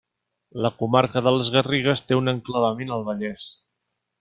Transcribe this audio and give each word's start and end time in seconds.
La 0.65 0.71
comarca 0.79 1.21
de 1.27 1.33
les 1.35 1.51
Garrigues 1.57 2.03
té 2.07 2.19
un 2.23 2.33
enclavament 2.33 2.97
al 2.99 3.07
Vallès. 3.13 3.53